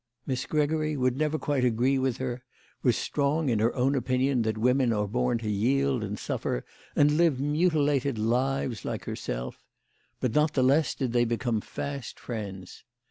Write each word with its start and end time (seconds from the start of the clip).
Miss 0.25 0.47
Gregory 0.47 0.97
would 0.97 1.15
never 1.15 1.37
quite 1.37 1.63
agree 1.63 1.99
with 1.99 2.17
her; 2.17 2.41
was 2.81 2.97
strong 2.97 3.49
in 3.49 3.59
her 3.59 3.71
own 3.75 3.93
opinion 3.93 4.41
that 4.41 4.57
women 4.57 4.91
are 4.91 5.07
born 5.07 5.37
to 5.37 5.47
yield 5.47 6.03
and 6.03 6.17
suffer 6.17 6.65
and 6.95 7.17
live 7.17 7.39
mutilated 7.39 8.17
lives, 8.17 8.83
like 8.83 9.05
herself; 9.05 9.63
but 10.19 10.33
not 10.33 10.55
the 10.55 10.63
less 10.63 10.95
did 10.95 11.13
they 11.13 11.23
become 11.23 11.61
fast 11.61 12.19
friends. 12.19 12.83